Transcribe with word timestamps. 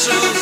Silence 0.00 0.39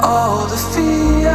all 0.00 0.46
the 0.46 0.56
fear. 0.56 1.25